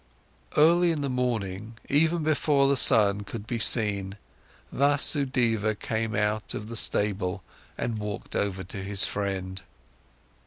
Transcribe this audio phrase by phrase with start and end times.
[0.57, 4.17] Early in the morning, even before the sun could be seen,
[4.71, 7.43] Vasudeva came out of the stable
[7.77, 9.61] and walked over to his friend.